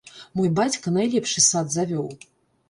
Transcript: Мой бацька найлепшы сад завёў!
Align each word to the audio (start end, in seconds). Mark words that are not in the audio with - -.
Мой 0.37 0.49
бацька 0.59 0.93
найлепшы 0.95 1.45
сад 1.49 1.71
завёў! 1.77 2.09